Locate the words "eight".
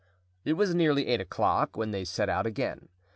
1.05-1.21